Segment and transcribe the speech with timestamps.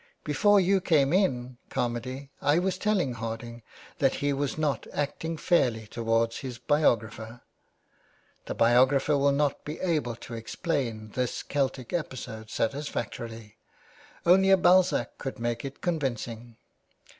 [0.23, 3.61] Before you came in, Carmady, I was telling Harding
[3.99, 4.13] 418 THE WAY BACK.
[4.13, 7.41] that he was not acting fairly towards his biographer.
[8.47, 13.57] The biographer will not be able to explain this Celtic episode satisfactorily.
[14.25, 16.57] Only a Balzac could make it convincing."